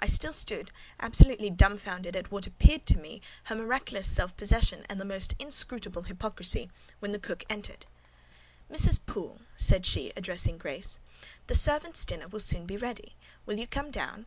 I 0.00 0.06
still 0.06 0.32
stood 0.32 0.72
absolutely 0.98 1.48
dumfoundered 1.48 2.16
at 2.16 2.32
what 2.32 2.48
appeared 2.48 2.86
to 2.86 2.98
me 2.98 3.22
her 3.44 3.54
miraculous 3.54 4.08
self 4.08 4.36
possession 4.36 4.84
and 4.88 5.04
most 5.06 5.36
inscrutable 5.38 6.02
hypocrisy, 6.02 6.72
when 6.98 7.12
the 7.12 7.20
cook 7.20 7.44
entered. 7.48 7.86
"Mrs. 8.68 8.98
Poole," 9.06 9.40
said 9.54 9.86
she, 9.86 10.12
addressing 10.16 10.58
Grace, 10.58 10.98
"the 11.46 11.54
servants' 11.54 12.04
dinner 12.04 12.26
will 12.26 12.40
soon 12.40 12.66
be 12.66 12.76
ready: 12.76 13.14
will 13.46 13.58
you 13.60 13.68
come 13.68 13.92
down?" 13.92 14.26